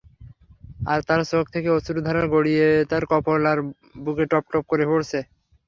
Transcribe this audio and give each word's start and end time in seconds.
আর 0.85 0.99
তার 1.07 1.21
চোখ 1.31 1.45
থেকে 1.53 1.69
অশ্রুরধারা 1.71 2.23
গড়িয়ে 2.33 2.67
তার 2.91 3.03
কপোল 3.11 3.41
আর 3.51 3.59
বুকে 4.03 4.25
টপটপ 4.31 4.63
করে 4.71 4.85
পড়ছে। 4.91 5.19